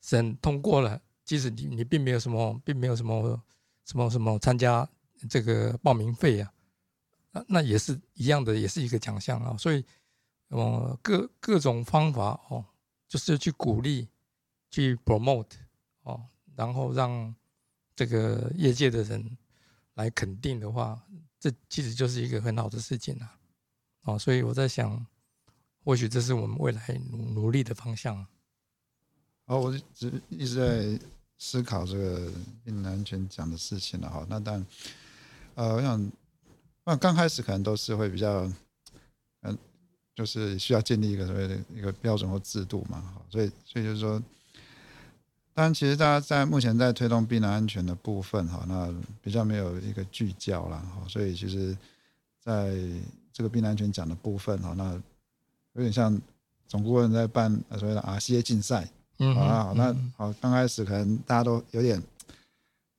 [0.00, 3.42] 审通过了，即使你你并没有什么，并没有什么
[3.84, 4.88] 什么什么参加
[5.28, 6.54] 这个报名费啊，
[7.32, 9.56] 那那也是一样的，也是一个奖项啊。
[9.56, 9.84] 所以，
[10.50, 12.64] 哦，各各种方法哦，
[13.08, 14.06] 就是去鼓励，
[14.70, 15.56] 去 promote
[16.04, 17.34] 哦，然后让
[17.96, 19.36] 这个业界的人
[19.94, 21.04] 来肯定的话，
[21.40, 23.40] 这其实就是一个很好的事情啊。
[24.02, 25.04] 哦，所以我在想。
[25.88, 28.14] 或许这是我们未来努努力的方向。
[29.46, 31.06] 哦，我只一直在
[31.38, 32.30] 思考这个
[32.62, 34.26] 病人安全讲的事情了哈。
[34.28, 34.66] 那但
[35.54, 36.12] 呃，我想，
[36.84, 38.46] 那刚开始可能都是会比较，
[39.40, 39.56] 嗯，
[40.14, 43.22] 就是需要建立一个所谓的一个标准或制度嘛哈。
[43.30, 44.22] 所以，所以就是说，
[45.54, 51.08] 当然，其实大家在目前在推动病人安全的部分哈，那比较没有一个聚焦了哈。
[51.08, 51.74] 所以，其实
[52.38, 52.76] 在
[53.32, 55.02] 这个病人安全讲的部分哈，那
[55.78, 56.20] 有点像
[56.66, 58.88] 总顾问在办所谓的 RCA 竞赛，
[59.20, 62.02] 嗯，好，那好，刚开始可能大家都有点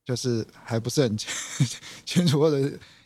[0.05, 1.17] 就是还不是很
[2.05, 2.57] 清楚，或者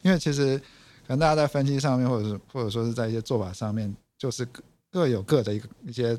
[0.04, 0.60] 因为其实
[1.08, 6.16] 可能大家在分析上面，或者是或者说是在一些做法上面，就是各各有各的一个一些，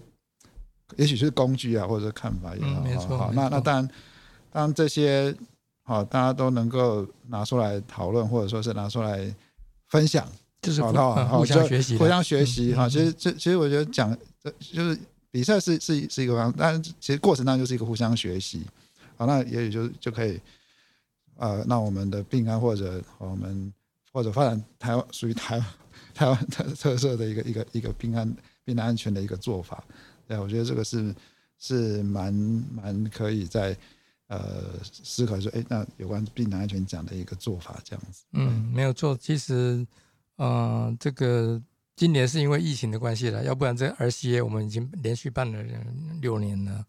[0.97, 3.17] 也许是工具啊，或者是看法也好，没错。
[3.17, 3.91] 好，那那当然，
[4.51, 5.33] 当这些
[5.85, 9.33] 好大家都能够拿出来讨论，或者说是拿出来
[9.87, 10.27] 分享。
[10.65, 12.89] 就是互相学习，互相学习哈。
[12.89, 14.17] 其实这其实我觉得讲，
[14.59, 14.99] 就是
[15.31, 18.63] 比赛是是是一个方，但是其实过程当中就是一个互相学习。
[19.17, 20.41] 好，那也许就就可以，
[21.37, 23.73] 呃，那我们的病安或者我们
[24.13, 25.67] 或者发展台湾属于台湾
[26.15, 29.85] 台湾特特色的一个一个一个病安病安安全的一个做法。
[30.27, 31.15] 对，我觉得这个是
[31.59, 32.33] 是蛮
[32.73, 33.77] 蛮可以在
[34.29, 38.25] 呃思考说，哎，那有关病人安全讲的一个做法这样子。
[38.33, 39.87] 嗯，没有错，其实。
[40.37, 41.63] 嗯，这个
[41.97, 45.63] 今年是因为疫情的关系了，要不然这 RCA 我们已经连续办了
[46.21, 46.85] 六年了，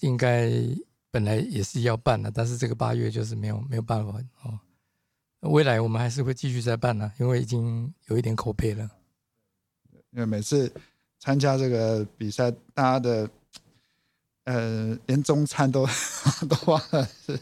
[0.00, 0.50] 应该
[1.10, 4.60] 本来也是要办的，但是这个八月就是没有没有办法哦。
[5.40, 8.88] 未来我们还是会继续再办呢，因为已经有一点口碑了。
[10.10, 10.72] 因为每次
[11.18, 13.30] 参加这个比赛，大家的
[14.44, 15.86] 呃连中餐都
[16.48, 17.40] 都忘了是。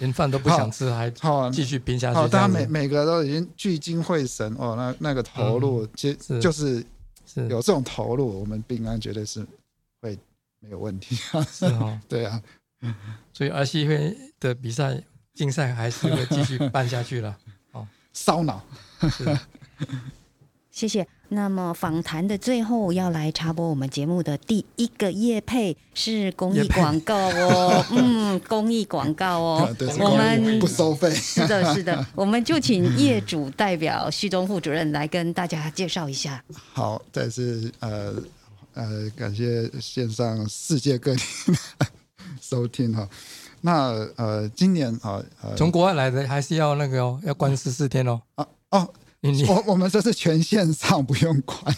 [0.00, 1.08] 连饭都不想吃，还
[1.52, 2.16] 继续拼下去。
[2.16, 6.84] 好，大家每每个都已经聚精会神哦，那那个投入，其实就是
[7.48, 9.46] 有这种投入，我们病安绝对是
[10.02, 10.18] 会
[10.58, 11.14] 没有问题。
[11.48, 12.42] 是哦， 对啊，
[13.32, 15.00] 所以 R C 会的比赛
[15.34, 17.38] 竞赛还是会继续办下去了。
[17.72, 18.64] 哦， 烧脑。
[20.70, 21.06] 谢谢。
[21.32, 31.08] 那么访谈的最后要来插播我们节目的第一个业配是公益广告哦，嗯，公益广告哦 我们不收费。
[31.14, 36.42] 是的，是的， 我们就请业主代表旭东副主任来跟大家介绍一下。
[36.72, 38.14] 好，再次呃
[38.74, 41.22] 呃感谢线上世界各地
[41.78, 41.86] 的
[42.40, 43.08] 收听哈。
[43.60, 48.20] 那呃今年啊呃从国外来的还是要那个哦，要关十四天哦。
[48.34, 48.88] 啊哦，
[49.46, 51.76] 我我们这是全线上不用管，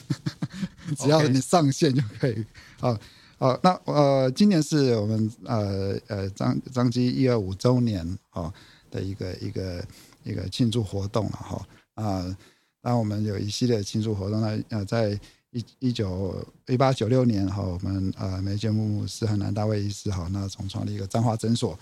[0.96, 2.44] 只要你上线就可以。
[2.78, 2.96] 好，
[3.36, 8.52] 好，那呃，今年是我们呃呃张张基一二五周年哈、
[8.90, 9.84] 的一个一个
[10.22, 12.36] 一个庆祝活动了哈啊，
[12.80, 15.18] 那我们有一系列的庆祝活动呢，呃，在
[15.50, 21.76] 一一九一八九六年哈，我们呃梅杰牧师和南大卫医师哈，那重创了一个彰化诊所。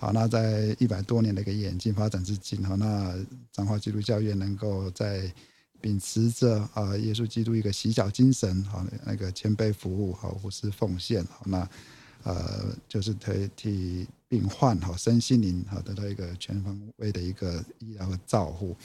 [0.00, 3.14] 好，那在一百多年的一个演进发展至今，哈，那
[3.50, 5.28] 彰化基督教院能够在
[5.80, 11.68] 秉持着啊、耶稣基督一个洗脚精神，哈那个谦卑服务，好无私奉献，好那
[12.22, 18.76] 呃就是替替病患好身心灵哈得到一个全方位的一个医疗和照护。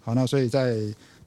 [0.00, 0.78] 好，那所以在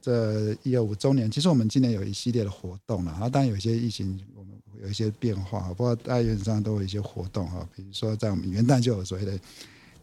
[0.02, 9.40] 这一二五周年，其实我们今年有一系列的活动了，然后当然有些疫情我们有一些变化，不过大院上都有一些活动哈，比如说在我们元旦就有所谓的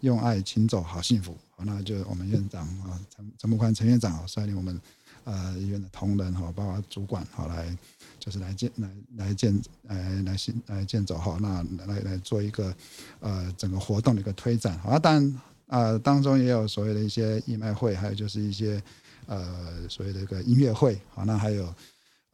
[0.01, 4.81] 用爱请走好幸福，那就我们院长啊陈陈木宽陈院长啊率领我们
[5.25, 7.77] 呃医院的同仁哈，包括主管好来
[8.19, 12.75] 就是来见来来见来来行来见走哈，那来来做一个
[13.21, 18.83] 呃整个活动的一个推展，好，那当然呃当中也有所谓的一些义卖会，还有就是一些
[19.27, 21.73] 呃所谓的一个音乐会，好，那还有。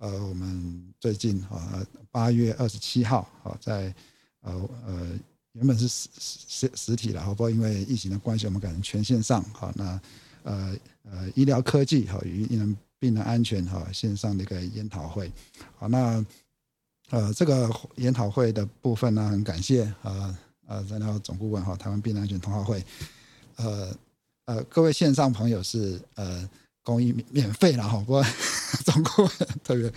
[0.01, 3.95] 呃，我们最近啊，八月二十七号啊，在
[4.41, 5.11] 呃呃，
[5.53, 9.43] 原本是实实实体了，好，不过因为疫情的关系，我们改成全线上。
[9.53, 10.01] 好，那
[10.45, 15.31] 呃呃，医疗科技好与病人病人安全哈线上的一个研讨会。
[15.77, 16.25] 好，那
[17.11, 22.83] 呃这个研讨会的部分呢，很感谢呃呃，然后总顾问哈，台湾病人安全同好会，
[23.57, 23.95] 呃
[24.47, 26.49] 呃，各位线上朋友是呃。
[26.83, 28.25] 公益免费了哈，不过
[28.85, 29.31] 总顾问
[29.63, 29.93] 特别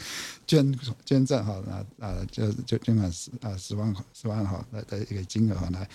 [0.46, 1.64] 捐捐赠哈，
[2.00, 5.88] 那啊就就捐款十啊十万十万哈的的一个金额哈，来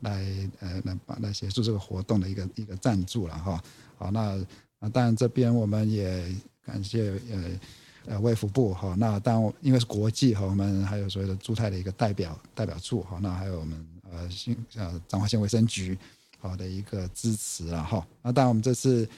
[0.00, 3.62] 来呃来帮来协助这个活动的一个一个赞助了哈。
[3.96, 4.38] 好，那
[4.78, 6.30] 那当然这边我们也
[6.64, 7.60] 感谢呃
[8.06, 15.98] 呃卫福部哈，那当然因为是国际哈，我们还有所谓的驻泰的一个代表代表处哈，那还有我们呃新呃彰化县卫生局
[16.38, 18.06] 好的一个支持了哈。
[18.22, 19.08] 那当然我们这次。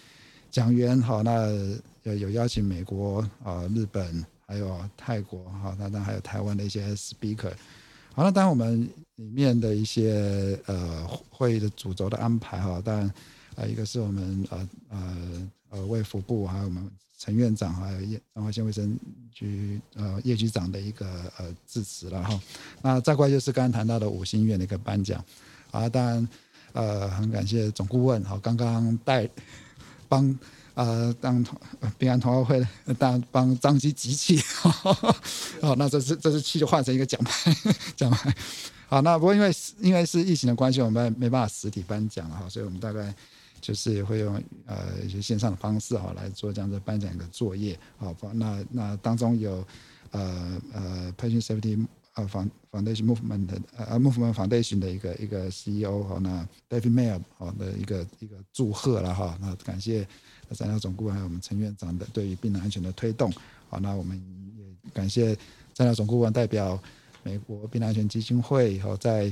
[0.56, 1.50] 讲员好，那
[2.04, 7.52] 有有邀请美国啊、日本还有泰国哈，那当然还有台湾的一些 speaker。
[8.14, 13.12] 好，那当然我们里面的一些呃会议的主轴的安排哈，当然
[13.54, 18.98] 啊一个是我们呃呃呃卫福部还有我们陈院长还有叶彰化县卫生
[19.30, 22.40] 局呃叶局长的一个呃致辞了哈。
[22.80, 25.22] 那再过来就是刚刚谈到的五星院的一个颁奖
[25.70, 26.28] 啊，当然
[26.72, 29.28] 呃很感谢总顾问好刚刚带。
[30.08, 30.38] 帮
[30.74, 31.58] 呃当同
[31.98, 32.66] 平安同好会
[32.98, 34.40] 当帮张基集气，
[35.62, 37.54] 哦，那这是这是气就换成一个奖牌
[37.96, 38.34] 奖牌。
[38.88, 43.12] 好，那不过因为因为是疫情的关系，我们没办法实体颁奖了哈，所以我们大概
[43.60, 47.76] 就是会用呃一些线上的方式哈来做这样的颁奖一个作业。
[47.98, 49.66] 好，那那当中有
[50.12, 51.84] 呃呃培训 Safety
[52.16, 60.09] 呃 Foundation Movement 呃 Movement Foundation 的一个一个 CEO 哈，那 David Mayer 好的一个一个祝贺了哈，那感谢
[60.52, 63.31] 三料总顾问还有我们陈院长的对于病人安全的推动，
[63.68, 64.16] 好，那我们
[64.57, 65.37] 也感谢
[65.74, 66.83] 三料总顾问代表
[67.22, 69.31] 美国病人安全基金会好在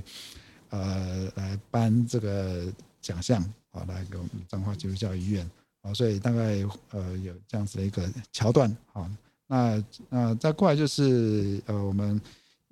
[0.68, 2.70] 呃来颁这个
[3.00, 5.50] 奖项，好来给我们彰化基督教医院，
[5.82, 9.08] 好，所以大概呃有这样子的一个桥段，好，
[9.46, 12.20] 那那再过来就是呃我们。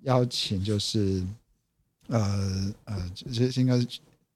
[0.02, 1.22] 邀请就是，
[2.08, 3.86] 呃呃，其实应该是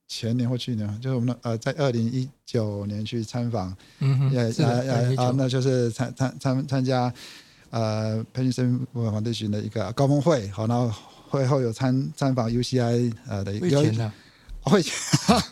[0.08, 4.70] 前年或去年，就是我们呃在二零一九年去参访，嗯哼，也是啊
[5.16, 7.12] 啊，那就是参参参参加
[7.70, 10.92] 呃培训生文化队群的一个高峰会，好，然后
[11.28, 14.12] 会后有参参访 UCI 呃的一个会前呢，
[14.60, 14.94] 会前，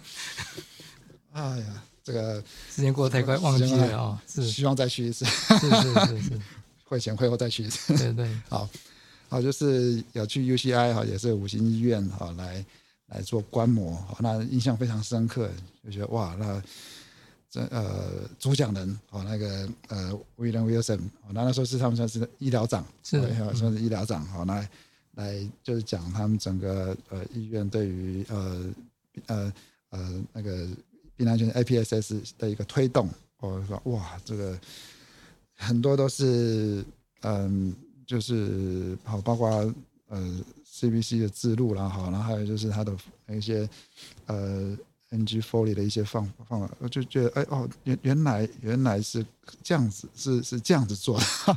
[1.32, 4.50] 哎呀，这个时间过得太快，忘记了啊，是是。
[4.50, 6.40] 希望再去一次，是是是，
[6.86, 7.96] 会前会后再去一次。
[7.96, 8.68] 对对， 好，
[9.28, 12.64] 好，就是有去 UCI 哈，也是五星医院哈来
[13.06, 15.50] 来做观摩，好，那印象非常深刻，
[15.82, 16.62] 就觉得哇，那
[17.50, 23.20] 这呃主讲人哦，那个呃 William Wilson，哦，那那时候是他们算是医疗长，是
[23.54, 24.68] 算是医疗长，好，来
[25.12, 28.74] 来就是讲他们整个呃医院对于呃
[29.26, 29.52] 呃
[29.90, 30.68] 呃那个
[31.16, 33.08] 病安全 APSS 的一个推动，
[33.38, 34.58] 我说哇，这个。
[35.56, 36.84] 很多都是
[37.22, 37.72] 嗯，
[38.06, 39.48] 就是好，包括
[40.08, 42.94] 呃 CBC 的字录啦，好，然后还有就是它的
[43.26, 43.68] 那些
[44.26, 44.76] 呃
[45.10, 49.24] NG Foley 的一些放放法，我就觉得哎哦，原原来原来是
[49.62, 51.24] 这样子，是是这样子做的，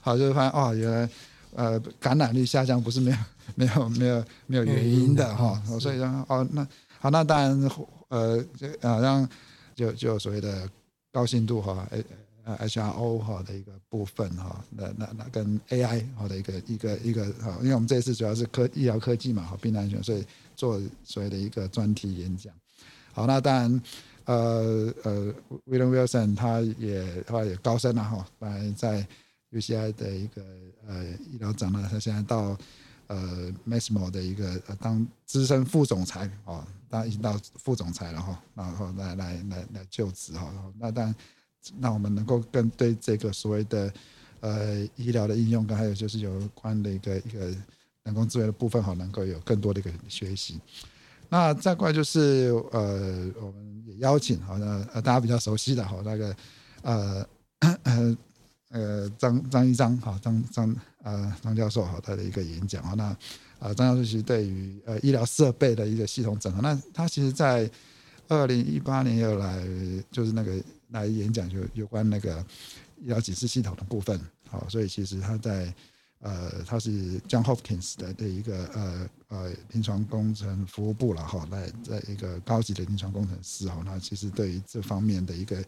[0.00, 1.10] 好，就发现哦，原来
[1.54, 3.16] 呃感染率下降不是没有
[3.54, 6.66] 没有没有没有原因的哈，所以说哦那
[7.00, 7.70] 好，那当然
[8.08, 9.28] 呃这啊让
[9.74, 10.68] 就就所谓的
[11.10, 12.02] 高信度哈，哎。
[12.56, 20.24] HRO 哈的一个部分哈，那那那跟 AI 好的一个一个一个哈，因为我们这次主要是科医疗科技嘛，哈，病人安全，所以
[20.56, 22.52] 做所谓的一个专题演讲。
[23.12, 23.82] 好，那当然，
[24.24, 25.34] 呃呃
[25.66, 29.06] ，William Wilson 他也他也高升了哈，本来在
[29.52, 30.42] UCI 的一个
[30.86, 32.56] 呃医疗长呢，他现在到
[33.08, 41.14] 呃 m a s m o 的一个当资深副总裁啊，当然已经到副总裁了哈，然后来来来来就职哈，那当然。
[41.78, 43.92] 那我们能够更对这个所谓的
[44.40, 47.54] 呃医疗的应用，跟还有就是有关的一个一个
[48.04, 50.58] 人工智能的部分，哈，能够有更多的一个学习。
[51.28, 56.36] 那再过来就是呃，我们也邀请好像呃大家比较熟悉的哈那个
[56.82, 57.26] 呃
[57.82, 58.18] 呃
[58.70, 63.04] 呃张张一章哈张张呃张教授哈他的一个演讲啊，那
[63.58, 67.70] 啊张教授其实对于呃医疗设备的一个系统整合，那他其实在
[68.28, 69.62] 二零一八年又来
[70.10, 70.58] 就是那个。
[70.90, 72.44] 来演讲就有关那个
[72.96, 75.72] 医疗警示系统的部分，好，所以其实他在
[76.20, 85.64] 呃，他是 John Hopkins 的的一个呃呃临床工程服务部了哈，来在一个高级的临床工程师哈，那其实对于这方面的一个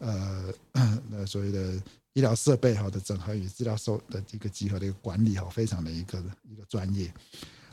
[0.00, 0.52] 呃
[1.08, 1.74] 那所谓的
[2.14, 6.18] 医疗设备哈的整合与资料收的一个集合的一个管理哈，非常的一个
[6.50, 7.12] 一个专业，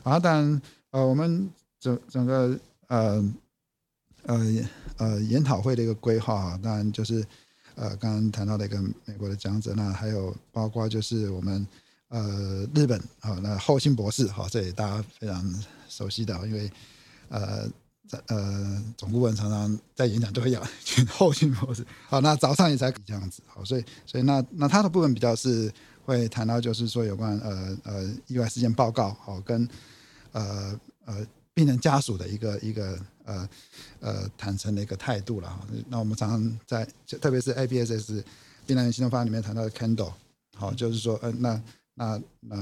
[0.02, 2.58] 啊，当然呃我们整整个
[2.88, 3.34] 呃。
[4.26, 7.24] 呃呃，研讨会的一个规划啊，当然就是
[7.74, 11.66] 呃刚刚谈到的一个美国的讲者，那还有包括就是我们
[12.08, 16.70] 呃日本啊，那后信博士哈，这也大家非常熟悉的，因为
[17.28, 17.68] 呃
[18.28, 20.62] 呃总顾问常常在演讲都会讲
[21.08, 25.72] 后信博士，好，那早上也才这样子，好，所以所以那那他的部分比较是
[26.04, 29.68] 会谈到就是说有关呃呃意外事件报告，好跟
[30.32, 31.26] 呃呃。
[31.56, 33.48] 病人家属的一个一个呃
[34.00, 35.66] 呃坦诚的一个态度了哈。
[35.88, 36.86] 那我们常常在
[37.20, 38.22] 特别是 ABSS
[38.66, 40.12] 病人行动方案里面谈到的 Candle，
[40.54, 41.62] 好，就是说，嗯，那
[41.94, 42.56] 那那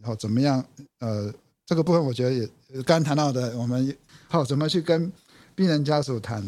[0.00, 0.64] 然后怎么样？
[0.98, 1.32] 呃，
[1.66, 3.96] 这个部分我觉得也刚谈到的，我们
[4.28, 5.10] 好怎么去跟
[5.54, 6.42] 病人家属谈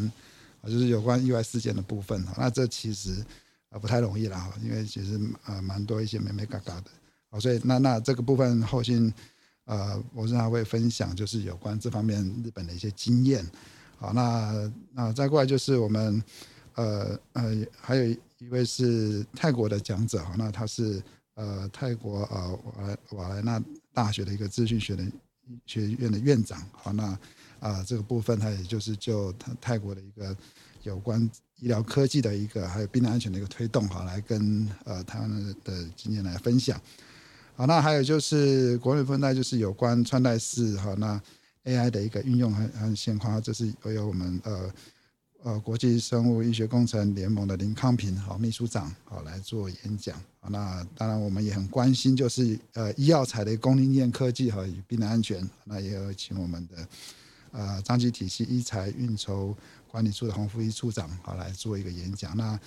[0.61, 2.35] 啊，就是有关意外事件的部分哈。
[2.39, 3.25] 那这其实
[3.71, 6.91] 啊不太容易了哈，因为其实啊蛮多一些美美嘎嘎的，
[7.31, 9.13] 好，所以那那这个部分后续。
[9.67, 13.45] 呃，我经常会分享，就是有关这方面日本的一些经验。
[13.99, 16.23] 好，那那再过来就是我们，
[16.75, 18.05] 呃呃，还有
[18.39, 21.03] 一位是泰国的讲者，哈，那他是
[21.35, 23.63] 呃泰国呃瓦瓦莱纳
[23.93, 25.05] 大学的一个资讯学的
[25.65, 27.19] 学院的院长，好，那
[27.59, 30.37] 啊这个部分他也就是就他泰国的一个
[30.83, 36.81] 有关医疗科技的一个还有病人安全的一个推动，好，来跟呃台湾的经验来分享。
[37.59, 41.19] 好，那还有就是国内分带，就是有关穿戴式哈，那
[41.65, 44.71] AI 的一个运用和和现况，这是由我们呃
[45.43, 50.15] 呃国际生物医学工程联盟的林康平好秘书长好来做演讲。
[50.39, 56.89] 好，那当然我们也很关心，就是呃医药材的供应链科技和与病人安全，那也有请我们的
[57.53, 59.57] 呃张吉体系医材运筹
[59.91, 62.37] 管理处的洪福一处长好来做一个演讲。
[62.37, 62.61] 那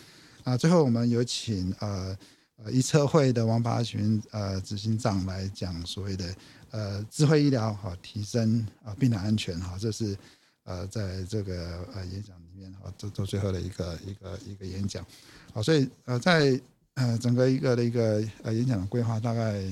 [0.44, 2.18] 那最后我们有请呃。
[2.62, 6.36] 呃，医测会的王八群呃执行长来讲所谓的
[6.72, 10.18] 呃智慧医疗哈，提升啊病人安全哈，这是
[10.66, 15.06] 呃在这个呃演讲里面哈做做最后的一个一个一个演讲，
[15.54, 16.60] 好，所以呃在
[16.96, 19.64] 呃整个一个的一个呃演讲的规划，大概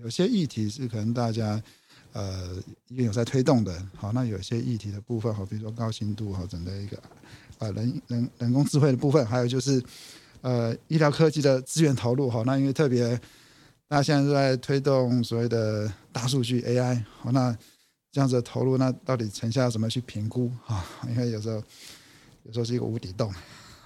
[0.00, 1.60] 有些议题是可能大家
[2.12, 2.54] 呃
[2.86, 7.02] 也有在推动的，好，那有些议题的部分好，比如说高精度哈，整个一个
[7.58, 9.82] 呃人人人工智慧的部分，还有就是。
[10.46, 13.20] 呃，医疗科技的资源投入哈，那因为特别，
[13.88, 17.52] 大家现在都在推动所谓的大数据 AI，好，那
[18.12, 20.86] 这样子的投入，那到底成效怎么去评估啊？
[21.08, 21.56] 因为有时候
[22.44, 23.34] 有时候是一个无底洞，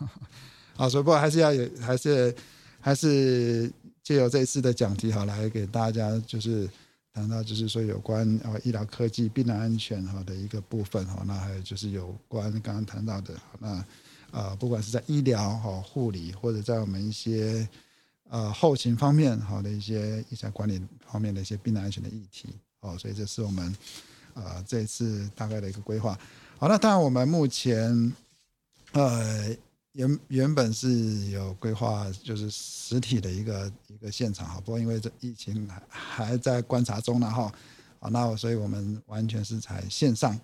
[0.76, 2.34] 好，所以不过还是要有，还是
[2.78, 6.68] 还是借由这一次的讲题哈，来给大家就是
[7.14, 13.82] 谈到就是说有关啊医疗科技、病人安全哈的一个部分哈，那还有就是有关刚刚谈到的那。
[14.33, 17.68] 呃，不管是在医疗哈、护理，或者在我们一些
[18.28, 23.76] 呃后勤方面好的一些医材管理方面的一些病人安全的议题，哦，所以这是我们
[24.35, 26.18] 呃这一次大概的一个规划。
[26.59, 28.12] 好，那当然我们目前
[28.93, 29.57] 呃
[29.93, 37.53] 原原本是有规划，就是实体的一个一个现场哈，不过因为这疫情还还在观察中呢哈，
[37.99, 40.39] 啊，那所以我们完全是采线上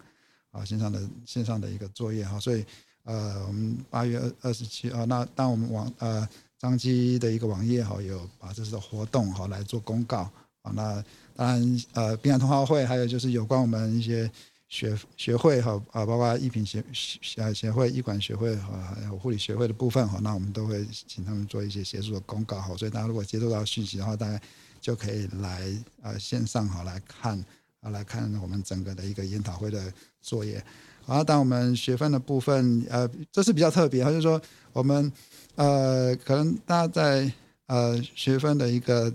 [0.51, 2.65] 啊线上的线上的一个作业哈，所以
[3.07, 6.29] 呃，我们八月二二十七啊，那当我们网呃
[6.59, 10.31] 张机的一个网页哈，有把这次活动哈来做公告
[10.61, 11.03] 啊，那
[11.35, 14.31] 当然呃，滨海通号会还有就是有关我们一些。
[14.69, 22.77] 学学会哈啊，包括医品协协协会、医管学会哈，还有护理学会的部分哈，那我们都会请他们做一些协助的公告哈。
[22.77, 24.41] 所以大家如果接触到讯息的话，大家
[24.81, 27.39] 就可以来呃线上哈来看
[27.81, 29.81] 啊来看我们整个的一个研讨会的
[30.21, 30.61] 作业。
[31.07, 34.39] 好，当我们学分的部分呃，这是比较特别，就是说
[34.73, 35.11] 我们
[35.55, 37.33] 呃可能大家在
[37.69, 39.11] 呃学分的一个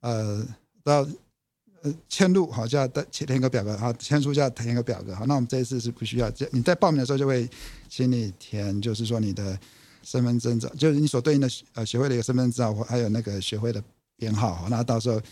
[0.00, 0.46] 呃
[0.82, 1.06] 到。
[2.08, 7.48] 迁入好就要填填个表格，好迁出就要填一个表格，好，那我们这一次是不需要，你在报名的时候就会
[7.88, 9.56] 请你填，就是说你的
[10.02, 13.80] 身份证照，就是你所对应的呃学会的一个身份证照，还有那个学会的
[14.16, 15.22] 编号，那到时候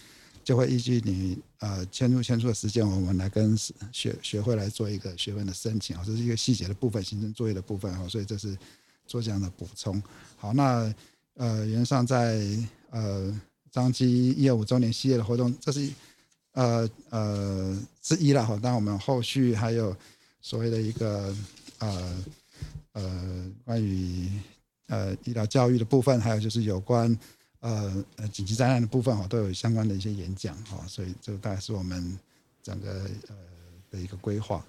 [0.45, 3.57] 就会依据你呃迁入迁出的时间，我们来跟
[3.91, 8.57] 学学会来做一个学分的申请，啊，这是一个细节的部分，行政作业的部分，哈，所以这是
[9.07, 10.01] 做这样的补充。
[10.37, 10.95] 好，那
[11.35, 12.47] 呃原上在
[12.91, 13.41] 呃
[13.71, 15.91] 张基一二五周年系列的活动，这是。
[16.55, 19.93] 呃呃之一了哈，当然我们后续还有
[20.41, 21.35] 所谓的一个
[21.79, 22.25] 呃
[22.93, 24.31] 呃关于
[24.87, 27.19] 呃医疗教育的部分，还有就是有关
[27.65, 32.19] 呃呃紧急灾难的部分哈，都有相关的一些演讲哈，所以这个大概是我们
[32.63, 32.91] 整个
[33.29, 33.35] 呃
[33.91, 34.63] 的一个规划。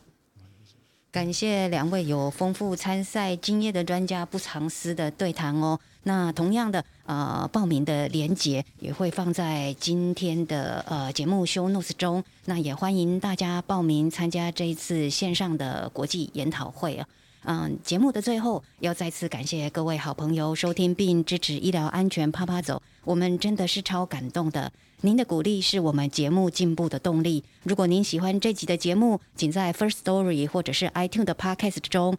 [1.12, 5.80] 感谢两位有丰富参赛经验的专家不藏私的对谈哦。
[6.04, 12.24] 那同样的，呃，报名的连结也会放在今天的呃节目 show notes 中。
[12.46, 17.08] 那也欢迎大家报名参加这一次线上的国际研讨会啊。
[17.48, 24.72] 嗯，节目的最后要再次感谢各位好朋友收听并支持医疗安全啪啪走，我们真的是超感动的。
[25.02, 27.44] 您的鼓励是我们节目进步的动力。
[27.64, 32.18] 如果您喜欢这集的节目，请在 First Story 或者是 iTunes 的 Podcast 中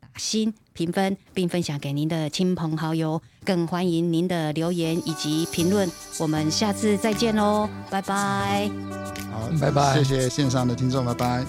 [0.00, 3.20] 打新评分，并分享给您的亲朋好友。
[3.44, 5.90] 更欢迎您的留言以及评论。
[6.20, 8.70] 我们下次再见喽，拜拜。
[9.32, 9.94] 好，拜拜。
[9.94, 11.44] 谢谢线上的听众，拜拜。